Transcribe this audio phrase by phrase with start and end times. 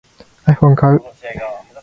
[0.47, 1.01] iPhone を買う